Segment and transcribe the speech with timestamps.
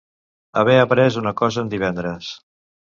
[0.61, 2.35] Haver après una cosa en divendres.